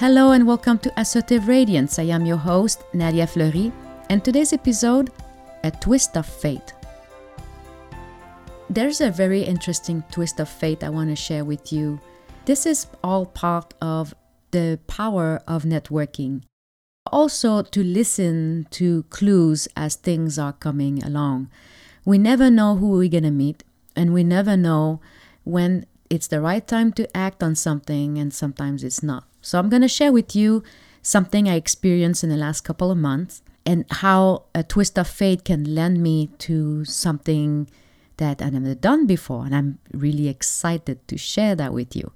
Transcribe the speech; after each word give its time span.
Hello 0.00 0.32
and 0.32 0.46
welcome 0.46 0.78
to 0.78 0.90
Assertive 0.98 1.46
Radiance. 1.46 1.98
I 1.98 2.04
am 2.04 2.24
your 2.24 2.38
host, 2.38 2.84
Nadia 2.94 3.26
Fleury, 3.26 3.70
and 4.08 4.24
today's 4.24 4.54
episode 4.54 5.10
A 5.62 5.70
Twist 5.70 6.16
of 6.16 6.24
Fate. 6.24 6.72
There's 8.70 9.02
a 9.02 9.10
very 9.10 9.42
interesting 9.42 10.02
twist 10.10 10.40
of 10.40 10.48
fate 10.48 10.82
I 10.82 10.88
want 10.88 11.10
to 11.10 11.16
share 11.16 11.44
with 11.44 11.70
you. 11.70 12.00
This 12.46 12.64
is 12.64 12.86
all 13.04 13.26
part 13.26 13.74
of 13.82 14.14
the 14.52 14.80
power 14.86 15.42
of 15.46 15.64
networking. 15.64 16.44
Also, 17.12 17.60
to 17.60 17.84
listen 17.84 18.68
to 18.70 19.02
clues 19.10 19.68
as 19.76 19.96
things 19.96 20.38
are 20.38 20.54
coming 20.54 21.04
along. 21.04 21.50
We 22.06 22.16
never 22.16 22.50
know 22.50 22.76
who 22.76 22.92
we're 22.92 23.10
going 23.10 23.24
to 23.24 23.30
meet, 23.30 23.64
and 23.94 24.14
we 24.14 24.24
never 24.24 24.56
know 24.56 25.02
when 25.44 25.84
it's 26.08 26.28
the 26.28 26.40
right 26.40 26.66
time 26.66 26.90
to 26.94 27.14
act 27.14 27.42
on 27.42 27.54
something, 27.54 28.16
and 28.16 28.32
sometimes 28.32 28.82
it's 28.82 29.02
not. 29.02 29.26
So, 29.40 29.58
I'm 29.58 29.68
going 29.68 29.82
to 29.82 29.88
share 29.88 30.12
with 30.12 30.36
you 30.36 30.62
something 31.02 31.48
I 31.48 31.54
experienced 31.54 32.22
in 32.22 32.30
the 32.30 32.36
last 32.36 32.62
couple 32.62 32.90
of 32.90 32.98
months 32.98 33.42
and 33.64 33.84
how 33.90 34.44
a 34.54 34.62
twist 34.62 34.98
of 34.98 35.08
fate 35.08 35.44
can 35.44 35.74
lend 35.74 36.02
me 36.02 36.28
to 36.38 36.84
something 36.84 37.68
that 38.18 38.42
I've 38.42 38.52
never 38.52 38.74
done 38.74 39.06
before. 39.06 39.46
And 39.46 39.54
I'm 39.54 39.78
really 39.92 40.28
excited 40.28 41.06
to 41.08 41.16
share 41.16 41.54
that 41.56 41.72
with 41.72 41.96
you. 41.96 42.12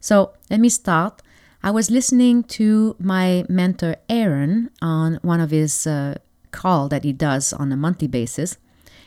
So, 0.00 0.32
let 0.50 0.60
me 0.60 0.68
start. 0.68 1.22
I 1.62 1.72
was 1.72 1.90
listening 1.90 2.44
to 2.44 2.94
my 3.00 3.44
mentor 3.48 3.96
Aaron 4.08 4.70
on 4.80 5.18
one 5.22 5.40
of 5.40 5.50
his 5.50 5.86
uh, 5.86 6.18
call 6.52 6.88
that 6.88 7.02
he 7.02 7.12
does 7.12 7.52
on 7.52 7.72
a 7.72 7.76
monthly 7.76 8.06
basis, 8.06 8.56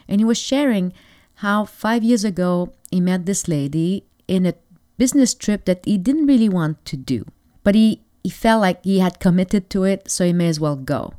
and 0.07 0.19
he 0.19 0.25
was 0.25 0.37
sharing 0.37 0.91
how 1.35 1.65
five 1.65 2.03
years 2.03 2.23
ago 2.23 2.73
he 2.91 2.99
met 2.99 3.25
this 3.25 3.47
lady 3.47 4.03
in 4.27 4.45
a 4.45 4.53
business 4.97 5.33
trip 5.33 5.65
that 5.65 5.83
he 5.85 5.97
didn't 5.97 6.27
really 6.27 6.49
want 6.49 6.83
to 6.85 6.97
do. 6.97 7.25
But 7.63 7.75
he, 7.75 8.01
he 8.23 8.29
felt 8.29 8.61
like 8.61 8.83
he 8.83 8.99
had 8.99 9.19
committed 9.19 9.69
to 9.71 9.83
it, 9.83 10.09
so 10.09 10.25
he 10.25 10.33
may 10.33 10.47
as 10.47 10.59
well 10.59 10.75
go. 10.75 11.13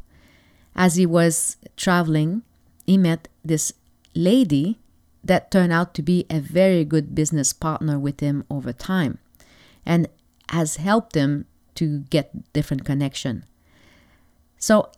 As 0.75 0.97
he 0.97 1.06
was 1.06 1.56
traveling, 1.77 2.42
he 2.86 2.97
met 2.97 3.28
this 3.44 3.72
lady 4.14 4.78
that 5.25 5.50
turned 5.50 5.72
out 5.72 5.94
to 5.94 6.02
be 6.02 6.27
a 6.28 6.41
very 6.41 6.84
good 6.84 7.14
business 7.14 7.52
partner 7.52 7.98
with 7.98 8.20
him 8.20 8.44
over 8.50 8.72
time 8.72 9.19
and 9.86 10.08
has 10.48 10.77
helped 10.77 11.14
him 11.14 11.47
to 11.75 12.00
get 12.11 12.52
different 12.52 12.84
connection. 12.84 13.45
So 14.58 14.91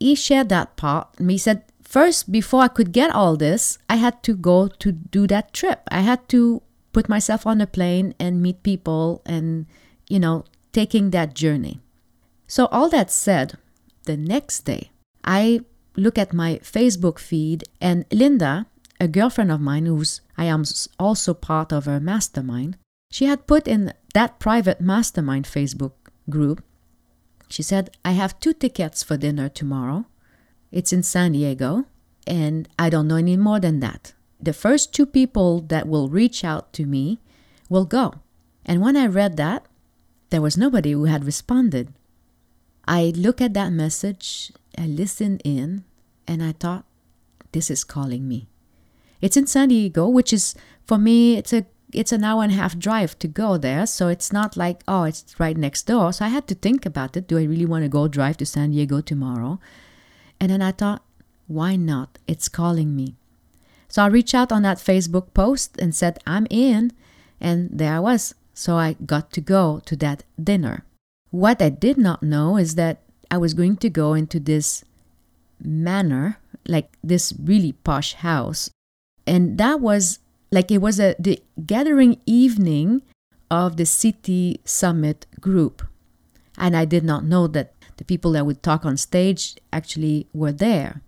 he 0.00 0.14
shared 0.14 0.48
that 0.48 0.76
part 0.76 1.08
and 1.18 1.30
he 1.30 1.38
said, 1.38 1.64
First, 1.82 2.32
before 2.32 2.62
I 2.62 2.68
could 2.68 2.90
get 2.90 3.14
all 3.14 3.36
this, 3.36 3.78
I 3.88 3.96
had 3.96 4.22
to 4.24 4.34
go 4.34 4.66
to 4.66 4.92
do 4.92 5.26
that 5.28 5.52
trip. 5.52 5.82
I 5.88 6.00
had 6.00 6.28
to 6.30 6.62
put 6.92 7.08
myself 7.08 7.46
on 7.46 7.60
a 7.60 7.66
plane 7.66 8.14
and 8.18 8.42
meet 8.42 8.64
people 8.64 9.22
and, 9.24 9.66
you 10.08 10.18
know, 10.18 10.44
taking 10.76 11.08
that 11.08 11.32
journey. 11.32 11.80
So, 12.46 12.66
all 12.66 12.90
that 12.90 13.10
said, 13.10 13.56
the 14.04 14.16
next 14.34 14.66
day, 14.66 14.90
I 15.24 15.60
look 15.96 16.18
at 16.18 16.34
my 16.34 16.60
Facebook 16.62 17.18
feed, 17.18 17.64
and 17.80 18.04
Linda, 18.12 18.66
a 19.00 19.08
girlfriend 19.08 19.50
of 19.50 19.60
mine 19.60 19.86
who's 19.86 20.20
I 20.36 20.44
am 20.44 20.64
also 20.98 21.32
part 21.32 21.72
of 21.72 21.86
her 21.86 21.98
mastermind, 21.98 22.76
she 23.10 23.24
had 23.24 23.46
put 23.46 23.66
in 23.66 23.94
that 24.12 24.38
private 24.38 24.80
mastermind 24.80 25.46
Facebook 25.46 25.96
group. 26.28 26.62
She 27.48 27.62
said, 27.62 27.96
I 28.04 28.12
have 28.12 28.38
two 28.38 28.52
tickets 28.52 29.02
for 29.02 29.16
dinner 29.16 29.48
tomorrow. 29.48 30.04
It's 30.70 30.92
in 30.92 31.02
San 31.02 31.32
Diego, 31.32 31.86
and 32.26 32.68
I 32.78 32.90
don't 32.90 33.08
know 33.08 33.16
any 33.16 33.38
more 33.38 33.60
than 33.60 33.80
that. 33.80 34.12
The 34.38 34.52
first 34.52 34.92
two 34.92 35.06
people 35.06 35.62
that 35.72 35.88
will 35.88 36.10
reach 36.10 36.44
out 36.44 36.74
to 36.74 36.84
me 36.84 37.18
will 37.70 37.86
go. 37.86 38.06
And 38.66 38.82
when 38.82 38.96
I 38.96 39.06
read 39.06 39.38
that, 39.38 39.64
there 40.30 40.42
was 40.42 40.56
nobody 40.56 40.92
who 40.92 41.04
had 41.04 41.24
responded. 41.24 41.92
I 42.86 43.12
look 43.16 43.40
at 43.40 43.54
that 43.54 43.72
message, 43.72 44.52
I 44.78 44.86
listened 44.86 45.42
in, 45.44 45.84
and 46.26 46.42
I 46.42 46.52
thought, 46.52 46.84
this 47.52 47.70
is 47.70 47.84
calling 47.84 48.28
me. 48.28 48.48
It's 49.20 49.36
in 49.36 49.46
San 49.46 49.68
Diego, 49.68 50.08
which 50.08 50.32
is 50.32 50.54
for 50.84 50.98
me, 50.98 51.36
it's 51.36 51.52
a 51.52 51.64
it's 51.92 52.12
an 52.12 52.24
hour 52.24 52.42
and 52.42 52.52
a 52.52 52.56
half 52.56 52.76
drive 52.78 53.18
to 53.20 53.28
go 53.28 53.56
there, 53.56 53.86
so 53.86 54.08
it's 54.08 54.32
not 54.32 54.56
like 54.56 54.82
oh, 54.86 55.04
it's 55.04 55.38
right 55.40 55.56
next 55.56 55.84
door. 55.84 56.12
So 56.12 56.24
I 56.24 56.28
had 56.28 56.46
to 56.48 56.54
think 56.54 56.84
about 56.84 57.16
it. 57.16 57.26
Do 57.26 57.38
I 57.38 57.44
really 57.44 57.64
want 57.64 57.84
to 57.84 57.88
go 57.88 58.08
drive 58.08 58.36
to 58.38 58.46
San 58.46 58.72
Diego 58.72 59.00
tomorrow? 59.00 59.58
And 60.38 60.50
then 60.50 60.60
I 60.60 60.72
thought, 60.72 61.02
why 61.46 61.76
not? 61.76 62.18
It's 62.26 62.48
calling 62.48 62.94
me. 62.94 63.14
So 63.88 64.02
I 64.02 64.06
reached 64.06 64.34
out 64.34 64.52
on 64.52 64.62
that 64.62 64.78
Facebook 64.78 65.32
post 65.32 65.78
and 65.78 65.94
said, 65.94 66.18
I'm 66.26 66.46
in. 66.50 66.92
And 67.40 67.70
there 67.72 67.94
I 67.94 68.00
was. 68.00 68.34
So 68.56 68.76
I 68.76 68.96
got 69.04 69.30
to 69.32 69.42
go 69.42 69.82
to 69.84 69.94
that 69.96 70.24
dinner. 70.42 70.84
What 71.30 71.60
I 71.60 71.68
did 71.68 71.98
not 71.98 72.22
know 72.22 72.56
is 72.56 72.74
that 72.74 73.02
I 73.30 73.36
was 73.36 73.52
going 73.52 73.76
to 73.76 73.90
go 73.90 74.14
into 74.14 74.40
this 74.40 74.82
manor, 75.62 76.38
like 76.66 76.96
this 77.04 77.34
really 77.38 77.72
posh 77.72 78.14
house. 78.14 78.70
And 79.26 79.58
that 79.58 79.80
was 79.80 80.20
like 80.50 80.70
it 80.70 80.78
was 80.78 80.98
a 80.98 81.14
the 81.18 81.42
gathering 81.66 82.18
evening 82.24 83.02
of 83.50 83.76
the 83.76 83.84
city 83.84 84.60
summit 84.64 85.26
group. 85.38 85.86
And 86.56 86.74
I 86.74 86.86
did 86.86 87.04
not 87.04 87.24
know 87.24 87.46
that 87.48 87.74
the 87.98 88.04
people 88.04 88.32
that 88.32 88.46
would 88.46 88.62
talk 88.62 88.86
on 88.86 88.96
stage 88.96 89.56
actually 89.70 90.28
were 90.32 90.52
there. 90.52 91.02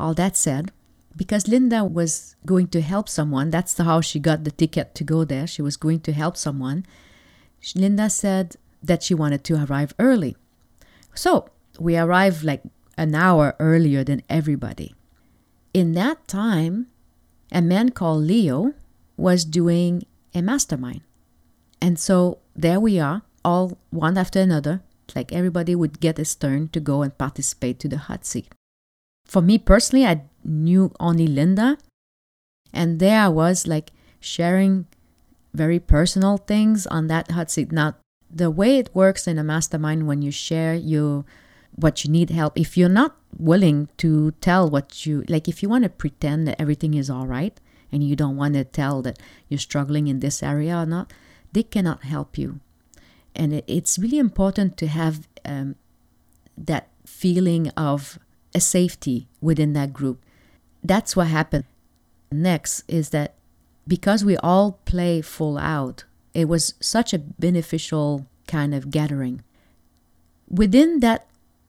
All 0.00 0.14
that 0.14 0.36
said, 0.36 0.72
because 1.16 1.48
Linda 1.48 1.82
was 1.82 2.36
going 2.44 2.68
to 2.68 2.80
help 2.80 3.08
someone, 3.08 3.50
that's 3.50 3.76
how 3.78 4.00
she 4.00 4.20
got 4.20 4.44
the 4.44 4.50
ticket 4.50 4.94
to 4.96 5.04
go 5.04 5.24
there. 5.24 5.46
She 5.46 5.62
was 5.62 5.76
going 5.76 6.00
to 6.00 6.12
help 6.12 6.36
someone. 6.36 6.84
Linda 7.74 8.10
said 8.10 8.56
that 8.82 9.02
she 9.02 9.14
wanted 9.14 9.42
to 9.44 9.64
arrive 9.64 9.94
early. 9.98 10.36
So 11.14 11.48
we 11.80 11.96
arrived 11.96 12.44
like 12.44 12.62
an 12.98 13.14
hour 13.14 13.56
earlier 13.58 14.04
than 14.04 14.22
everybody. 14.28 14.94
In 15.72 15.92
that 15.92 16.28
time, 16.28 16.88
a 17.50 17.62
man 17.62 17.90
called 17.90 18.24
Leo 18.24 18.74
was 19.16 19.44
doing 19.44 20.04
a 20.34 20.42
mastermind. 20.42 21.00
And 21.80 21.98
so 21.98 22.38
there 22.54 22.80
we 22.80 22.98
are, 22.98 23.22
all 23.44 23.78
one 23.90 24.18
after 24.18 24.40
another, 24.40 24.82
like 25.14 25.32
everybody 25.32 25.74
would 25.74 26.00
get 26.00 26.16
his 26.16 26.34
turn 26.34 26.68
to 26.68 26.80
go 26.80 27.02
and 27.02 27.16
participate 27.16 27.78
to 27.80 27.88
the 27.88 27.98
hot 27.98 28.24
seat. 28.24 28.48
For 29.24 29.42
me 29.42 29.58
personally, 29.58 30.06
I 30.06 30.22
knew 30.46 30.92
only 31.00 31.26
Linda, 31.26 31.78
and 32.72 33.00
there 33.00 33.20
I 33.22 33.28
was 33.28 33.66
like 33.66 33.92
sharing 34.20 34.86
very 35.52 35.78
personal 35.78 36.36
things 36.36 36.86
on 36.86 37.06
that 37.08 37.30
hot 37.30 37.50
seat. 37.50 37.72
Now, 37.72 37.96
the 38.30 38.50
way 38.50 38.78
it 38.78 38.94
works 38.94 39.26
in 39.26 39.38
a 39.38 39.44
mastermind 39.44 40.06
when 40.06 40.22
you 40.22 40.30
share 40.30 40.74
your 40.74 41.24
what 41.74 42.04
you 42.04 42.10
need 42.10 42.30
help, 42.30 42.58
if 42.58 42.76
you're 42.76 42.88
not 42.88 43.16
willing 43.38 43.88
to 43.98 44.30
tell 44.40 44.68
what 44.68 45.04
you 45.06 45.24
like, 45.28 45.48
if 45.48 45.62
you 45.62 45.68
want 45.68 45.84
to 45.84 45.90
pretend 45.90 46.48
that 46.48 46.60
everything 46.60 46.94
is 46.94 47.10
all 47.10 47.26
right 47.26 47.60
and 47.92 48.02
you 48.02 48.16
don't 48.16 48.36
want 48.36 48.54
to 48.54 48.64
tell 48.64 49.02
that 49.02 49.18
you're 49.48 49.58
struggling 49.58 50.08
in 50.08 50.20
this 50.20 50.42
area 50.42 50.76
or 50.76 50.86
not, 50.86 51.12
they 51.52 51.62
cannot 51.62 52.04
help 52.04 52.38
you. 52.38 52.60
And 53.34 53.52
it, 53.52 53.64
it's 53.66 53.98
really 53.98 54.18
important 54.18 54.76
to 54.78 54.86
have 54.86 55.28
um, 55.44 55.76
that 56.56 56.88
feeling 57.04 57.68
of 57.76 58.18
a 58.54 58.60
safety 58.60 59.28
within 59.40 59.74
that 59.74 59.92
group. 59.92 60.24
That's 60.86 61.16
what 61.16 61.26
happened. 61.26 61.64
Next 62.30 62.84
is 62.86 63.10
that 63.10 63.34
because 63.88 64.24
we 64.24 64.36
all 64.38 64.78
play 64.84 65.20
full 65.20 65.58
out, 65.58 66.04
it 66.34 66.48
was 66.48 66.74
such 66.80 67.12
a 67.12 67.18
beneficial 67.18 68.26
kind 68.46 68.74
of 68.74 68.90
gathering. 68.90 69.42
Within 70.48 71.00
that 71.00 71.26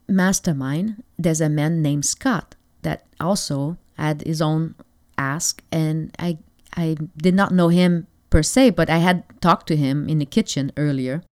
mastermind, 0.07 1.03
there's 1.17 1.41
a 1.41 1.49
man 1.49 1.81
named 1.81 2.05
Scott 2.05 2.55
that 2.83 3.05
also 3.19 3.77
had 3.97 4.21
his 4.21 4.41
own 4.41 4.75
ask, 5.17 5.63
and 5.71 6.13
I 6.19 6.37
I 6.75 6.97
did 7.17 7.33
not 7.33 7.51
know 7.51 7.69
him 7.69 8.05
per 8.29 8.43
se, 8.43 8.71
but 8.71 8.89
I 8.89 8.97
had 8.97 9.23
talked 9.41 9.67
to 9.67 9.75
him 9.75 10.07
in 10.07 10.19
the 10.19 10.25
kitchen 10.25 10.71
earlier. 10.77 11.23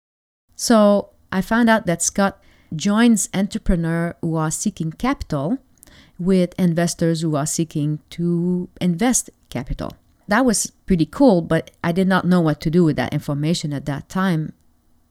So 0.56 1.10
I 1.30 1.42
found 1.42 1.68
out 1.68 1.84
that 1.84 2.00
Scott 2.00 2.40
joins 2.74 3.28
entrepreneurs 3.34 4.14
who 4.22 4.36
are 4.36 4.50
seeking 4.50 4.92
capital 4.92 5.58
with 6.18 6.58
investors 6.58 7.20
who 7.22 7.36
are 7.36 7.46
seeking 7.46 7.98
to 8.10 8.68
invest 8.80 9.30
capital 9.50 9.96
that 10.28 10.44
was 10.44 10.70
pretty 10.86 11.06
cool, 11.06 11.42
but 11.42 11.70
I 11.82 11.92
did 11.92 12.08
not 12.08 12.26
know 12.26 12.40
what 12.40 12.60
to 12.62 12.70
do 12.70 12.84
with 12.84 12.96
that 12.96 13.12
information 13.12 13.72
at 13.72 13.86
that 13.86 14.08
time. 14.08 14.52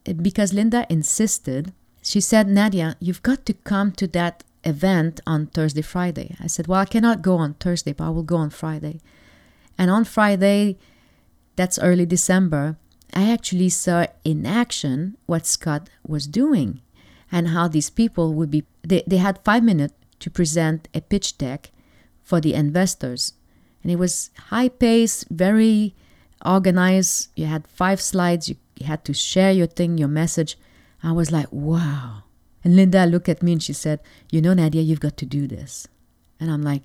Eh, 0.06 0.12
because 0.12 0.52
Linda 0.52 0.86
insisted, 0.90 1.72
she 2.02 2.20
said, 2.20 2.48
Nadia, 2.48 2.96
you've 3.00 3.22
got 3.22 3.46
to 3.46 3.54
come 3.54 3.92
to 3.92 4.06
that 4.08 4.44
event 4.64 5.20
on 5.26 5.46
Thursday, 5.46 5.82
Friday. 5.82 6.36
I 6.40 6.46
said, 6.46 6.66
Well, 6.66 6.80
I 6.80 6.84
cannot 6.84 7.22
go 7.22 7.36
on 7.36 7.54
Thursday, 7.54 7.92
but 7.92 8.04
I 8.04 8.10
will 8.10 8.22
go 8.22 8.36
on 8.36 8.50
Friday. 8.50 9.00
And 9.78 9.90
on 9.90 10.04
Friday, 10.04 10.78
that's 11.56 11.78
early 11.78 12.06
December, 12.06 12.76
I 13.12 13.30
actually 13.30 13.68
saw 13.68 14.06
in 14.24 14.44
action 14.44 15.16
what 15.26 15.46
Scott 15.46 15.88
was 16.06 16.26
doing 16.26 16.80
and 17.30 17.48
how 17.48 17.68
these 17.68 17.90
people 17.90 18.34
would 18.34 18.50
be, 18.50 18.64
they, 18.82 19.02
they 19.06 19.18
had 19.18 19.44
five 19.44 19.62
minutes 19.62 19.94
to 20.20 20.30
present 20.30 20.88
a 20.94 21.00
pitch 21.00 21.38
deck 21.38 21.70
for 22.22 22.40
the 22.40 22.54
investors 22.54 23.34
and 23.84 23.92
it 23.92 23.96
was 23.96 24.30
high 24.48 24.70
pace, 24.70 25.24
very 25.30 25.94
organized. 26.44 27.28
You 27.36 27.46
had 27.46 27.68
five 27.68 28.00
slides. 28.00 28.48
You, 28.48 28.56
had 28.82 29.04
to 29.04 29.14
share 29.14 29.52
your 29.52 29.68
thing, 29.68 29.98
your 29.98 30.08
message. 30.08 30.58
I 31.02 31.12
was 31.12 31.30
like, 31.30 31.46
wow. 31.52 32.24
And 32.64 32.74
Linda 32.74 33.06
looked 33.06 33.28
at 33.28 33.42
me 33.42 33.52
and 33.52 33.62
she 33.62 33.72
said, 33.72 34.00
You 34.30 34.40
know, 34.40 34.52
Nadia, 34.52 34.82
you've 34.82 35.00
got 35.00 35.16
to 35.18 35.26
do 35.26 35.46
this. 35.46 35.86
And 36.40 36.50
I'm 36.50 36.62
like, 36.62 36.82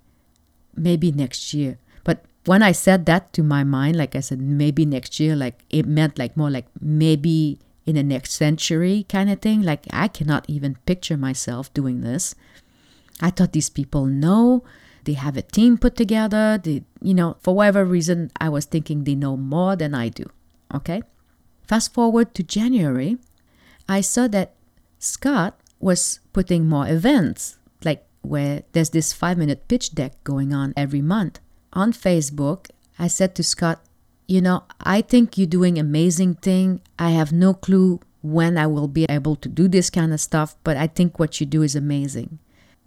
Maybe 0.76 1.12
next 1.12 1.54
year. 1.54 1.80
But 2.04 2.26
when 2.46 2.62
I 2.62 2.74
said 2.74 3.06
that 3.08 3.34
to 3.34 3.44
my 3.44 3.64
mind, 3.64 3.96
like 3.96 4.16
I 4.16 4.20
said, 4.20 4.40
maybe 4.40 4.86
next 4.86 5.20
year, 5.20 5.36
like 5.36 5.64
it 5.70 5.86
meant 5.86 6.20
like 6.20 6.38
more 6.38 6.50
like 6.50 6.68
maybe 6.80 7.60
in 7.86 7.96
the 7.96 8.04
next 8.04 8.34
century 8.34 9.06
kind 9.10 9.30
of 9.30 9.42
thing. 9.42 9.62
Like 9.62 9.86
I 9.92 10.10
cannot 10.10 10.46
even 10.48 10.78
picture 10.86 11.18
myself 11.18 11.74
doing 11.74 12.02
this. 12.02 12.36
I 13.22 13.30
thought 13.32 13.54
these 13.54 13.70
people 13.70 14.06
know 14.06 14.64
they 15.04 15.14
have 15.14 15.38
a 15.38 15.42
team 15.42 15.78
put 15.78 15.96
together. 15.96 16.60
They, 16.62 16.84
you 17.02 17.14
know, 17.14 17.38
for 17.42 17.56
whatever 17.56 17.86
reason, 17.86 18.32
I 18.40 18.50
was 18.50 18.66
thinking 18.66 19.04
they 19.04 19.16
know 19.16 19.38
more 19.38 19.76
than 19.76 19.94
I 19.94 20.10
do. 20.10 20.26
Okay. 20.74 21.02
Fast 21.64 21.94
forward 21.94 22.34
to 22.36 22.44
January, 22.44 23.18
I 23.88 24.02
saw 24.02 24.28
that 24.30 24.54
Scott 25.00 25.60
was 25.80 26.20
putting 26.34 26.68
more 26.68 26.88
events, 26.88 27.58
like 27.84 28.06
where 28.22 28.64
there's 28.74 28.92
this 28.92 29.14
five 29.14 29.38
minute 29.38 29.68
pitch 29.68 29.96
deck 29.96 30.22
going 30.24 30.54
on 30.54 30.74
every 30.76 31.02
month. 31.02 31.40
On 31.74 31.94
Facebook, 31.94 32.68
I 32.98 33.08
said 33.08 33.36
to 33.36 33.44
Scott, 33.44 33.82
you 34.28 34.42
know, 34.42 34.64
I 34.82 35.02
think 35.02 35.38
you're 35.38 35.48
doing 35.48 35.80
amazing 35.80 36.36
thing. 36.36 36.82
I 37.00 37.12
have 37.12 37.32
no 37.32 37.54
clue 37.54 38.00
when 38.22 38.58
I 38.58 38.68
will 38.68 38.88
be 38.88 39.06
able 39.10 39.36
to 39.38 39.50
do 39.50 39.68
this 39.68 39.90
kind 39.90 40.14
of 40.14 40.20
stuff, 40.20 40.56
but 40.64 40.78
I 40.78 40.88
think 40.88 41.18
what 41.18 41.40
you 41.40 41.46
do 41.46 41.64
is 41.64 41.76
amazing. 41.76 42.40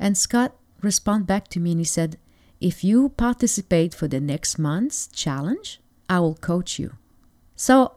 And 0.03 0.19
Scott 0.19 0.57
responded 0.81 1.29
back 1.29 1.47
to 1.49 1.61
me 1.61 1.71
and 1.71 1.81
he 1.81 1.85
said, 1.85 2.19
if 2.61 2.83
you 2.83 3.11
participate 3.11 3.95
for 3.95 4.09
the 4.09 4.21
next 4.21 4.59
month's 4.59 5.07
challenge, 5.07 5.81
I 6.11 6.19
will 6.19 6.35
coach 6.35 6.77
you. 6.77 6.95
So 7.55 7.93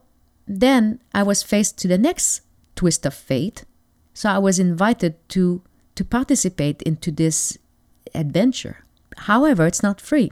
then 0.46 1.00
I 1.16 1.24
was 1.24 1.42
faced 1.42 1.80
to 1.80 1.88
the 1.88 1.98
next 1.98 2.42
twist 2.76 3.08
of 3.08 3.16
fate. 3.16 3.66
So 4.14 4.30
I 4.30 4.38
was 4.38 4.60
invited 4.60 5.16
to 5.30 5.64
to 5.96 6.06
participate 6.06 6.82
into 6.84 7.10
this 7.10 7.58
adventure. 8.14 8.86
However, 9.18 9.66
it's 9.66 9.82
not 9.82 10.00
free. 10.00 10.32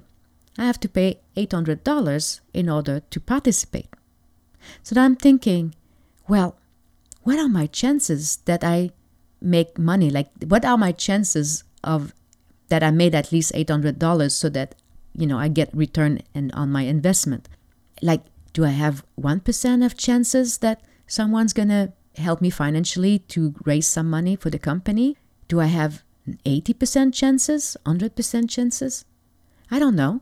I 0.58 0.66
have 0.66 0.80
to 0.82 0.90
pay 0.90 1.22
$800 1.36 2.42
in 2.54 2.70
order 2.70 3.00
to 3.00 3.20
participate. 3.20 3.88
So 4.84 4.94
then 4.94 5.06
I'm 5.06 5.16
thinking, 5.16 5.74
well, 6.28 6.56
what 7.24 7.40
are 7.40 7.50
my 7.50 7.66
chances 7.66 8.38
that 8.46 8.64
I 8.64 8.92
make 9.44 9.78
money? 9.78 10.10
Like, 10.10 10.30
what 10.48 10.66
are 10.66 10.78
my 10.78 10.92
chances 10.92 11.64
of 11.84 12.14
that 12.70 12.82
I 12.84 12.92
made 12.92 13.14
at 13.14 13.32
least 13.32 13.54
$800 13.54 14.32
so 14.32 14.50
that, 14.50 14.76
you 15.14 15.28
know, 15.28 15.38
I 15.38 15.48
get 15.48 15.76
return 15.76 16.22
and 16.34 16.52
on 16.54 16.72
my 16.72 16.84
investment? 16.84 17.50
Like, 18.02 18.22
do 18.54 18.66
I 18.66 18.70
have 18.70 19.04
1% 19.20 19.86
of 19.86 19.98
chances 19.98 20.60
that 20.60 20.82
someone's 21.08 21.54
to 21.54 21.94
help 22.18 22.42
me 22.42 22.50
financially 22.50 23.20
to 23.20 23.54
raise 23.66 23.88
some 23.88 24.10
money 24.10 24.36
for 24.36 24.50
the 24.50 24.60
company? 24.60 25.18
Do 25.48 25.60
I 25.60 25.66
have 25.66 26.04
80% 26.46 27.14
chances, 27.14 27.76
100% 27.86 28.50
chances? 28.50 29.06
I 29.70 29.80
don't 29.80 29.96
know. 29.96 30.22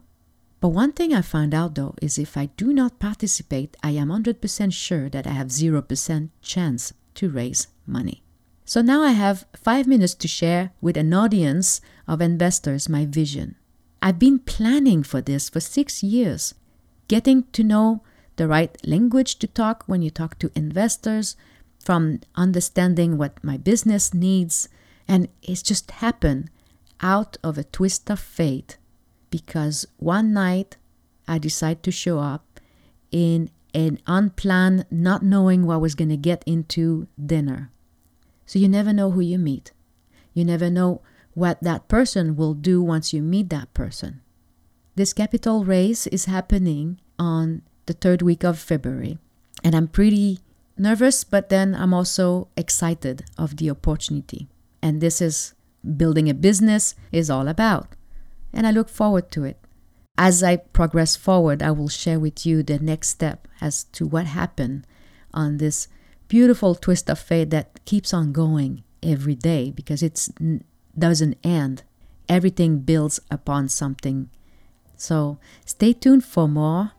But 0.62 0.70
one 0.70 0.94
thing 0.94 1.14
I 1.14 1.22
found 1.22 1.54
out 1.54 1.76
though 1.76 1.96
is 2.02 2.18
if 2.18 2.38
I 2.38 2.46
do 2.56 2.72
not 2.72 3.00
participate, 3.00 3.76
I 3.84 3.92
am 3.92 4.10
100% 4.10 4.74
sure 4.74 5.10
that 5.10 5.26
I 5.26 5.32
have 5.32 5.48
0% 5.48 6.30
chance 6.42 6.94
to 7.16 7.30
raise 7.30 7.68
money. 7.88 8.24
So 8.72 8.82
now 8.82 9.04
I 9.04 9.12
have 9.12 9.44
five 9.54 9.86
minutes 9.86 10.14
to 10.14 10.30
share 10.30 10.72
with 10.80 10.96
an 10.96 11.14
audience 11.14 11.82
of 12.08 12.22
investors 12.22 12.88
my 12.88 13.06
vision. 13.06 13.56
I've 14.02 14.18
been 14.18 14.40
planning 14.40 15.04
for 15.04 15.20
this 15.20 15.50
for 15.50 15.60
six 15.60 16.02
years, 16.02 16.56
getting 17.10 17.44
to 17.52 17.66
know 17.66 18.02
the 18.38 18.48
right 18.48 18.74
language 18.88 19.40
to 19.40 19.48
talk 19.48 19.84
when 19.88 20.02
you 20.02 20.10
talk 20.10 20.40
to 20.40 20.54
investors, 20.56 21.36
from 21.84 22.22
understanding 22.36 23.18
what 23.18 23.44
my 23.44 23.58
business 23.58 24.14
needs. 24.14 24.70
And 25.06 25.28
it's 25.42 25.62
just 25.62 25.92
happened 25.92 26.50
out 27.02 27.36
of 27.44 27.58
a 27.58 27.66
twist 27.66 28.10
of 28.10 28.22
fate 28.22 28.78
because 29.30 29.86
one 29.98 30.32
night 30.32 30.78
I 31.28 31.40
decided 31.40 31.84
to 31.84 31.92
show 31.92 32.20
up 32.20 32.62
in 33.12 33.50
an 33.74 34.00
unplanned, 34.08 34.86
not 34.90 35.24
knowing 35.24 35.66
what 35.66 35.74
I 35.74 35.84
was 35.84 35.94
going 35.94 36.08
to 36.08 36.16
get 36.16 36.42
into 36.46 37.10
dinner. 37.20 37.70
So 38.52 38.60
you 38.60 38.68
never 38.68 38.92
know 38.92 39.12
who 39.12 39.22
you 39.22 39.40
meet. 39.40 39.72
You 40.34 40.44
never 40.44 40.70
know 40.70 41.00
what 41.36 41.64
that 41.64 41.88
person 41.88 42.36
will 42.36 42.54
do 42.54 42.82
once 42.82 43.14
you 43.14 43.22
meet 43.22 43.50
that 43.50 43.74
person. 43.74 44.20
This 44.96 45.14
capital 45.14 45.64
raise 45.64 46.06
is 46.08 46.26
happening 46.26 47.00
on 47.18 47.62
the 47.86 47.94
third 47.94 48.22
week 48.22 48.44
of 48.44 48.60
February, 48.60 49.20
and 49.64 49.74
I'm 49.74 49.88
pretty 49.88 50.40
nervous, 50.78 51.24
but 51.24 51.48
then 51.48 51.74
I'm 51.74 51.94
also 51.94 52.50
excited 52.58 53.24
of 53.38 53.56
the 53.56 53.70
opportunity. 53.70 54.50
And 54.82 55.00
this 55.00 55.22
is 55.22 55.54
building 55.96 56.30
a 56.30 56.34
business 56.34 56.94
is 57.10 57.30
all 57.30 57.48
about 57.48 57.96
and 58.52 58.68
I 58.68 58.72
look 58.72 58.90
forward 58.90 59.32
to 59.32 59.46
it. 59.46 59.58
As 60.18 60.44
I 60.44 60.58
progress 60.58 61.16
forward, 61.16 61.64
I 61.64 61.72
will 61.72 61.88
share 61.88 62.20
with 62.20 62.46
you 62.46 62.64
the 62.64 62.80
next 62.80 63.08
step 63.08 63.48
as 63.62 63.86
to 63.96 64.06
what 64.06 64.26
happened 64.26 64.86
on 65.34 65.56
this 65.56 65.88
beautiful 66.32 66.76
twist 66.76 67.10
of 67.10 67.20
fate 67.20 67.50
that 67.50 67.84
keeps 67.84 68.14
on 68.14 68.32
going 68.32 68.86
every 69.04 69.36
day 69.36 69.70
because 69.70 70.02
it 70.02 70.30
doesn't 70.98 71.38
end. 71.44 71.84
Everything 72.30 72.80
builds 72.80 73.20
upon 73.30 73.68
something. 73.68 74.30
So 74.96 75.40
stay 75.66 75.92
tuned 75.92 76.24
for 76.24 76.48
more 76.48 76.94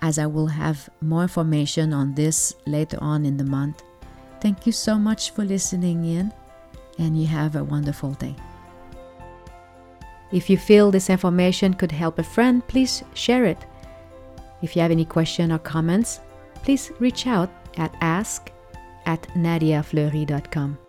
as 0.00 0.18
I 0.18 0.26
will 0.26 0.48
have 0.48 0.90
more 1.00 1.22
information 1.22 1.94
on 1.94 2.14
this 2.14 2.54
later 2.66 2.98
on 3.00 3.24
in 3.24 3.38
the 3.38 3.44
month. 3.44 3.82
Thank 4.42 4.66
you 4.66 4.72
so 4.72 4.98
much 4.98 5.30
for 5.30 5.46
listening 5.46 6.04
in, 6.04 6.30
and 6.98 7.18
you 7.18 7.26
have 7.26 7.56
a 7.56 7.64
wonderful 7.64 8.12
day. 8.12 8.36
If 10.30 10.50
you 10.50 10.58
feel 10.58 10.90
this 10.90 11.08
information 11.08 11.72
could 11.72 11.90
help 11.90 12.18
a 12.18 12.22
friend, 12.22 12.60
please 12.68 13.02
share 13.14 13.46
it. 13.46 13.64
If 14.60 14.76
you 14.76 14.82
have 14.82 14.90
any 14.90 15.06
question 15.06 15.52
or 15.52 15.58
comments, 15.58 16.20
please 16.64 16.92
reach 16.98 17.26
out 17.26 17.48
at 17.78 17.96
ask 18.02 18.52
at 19.08 19.26
nadiafleury.com. 19.34 20.87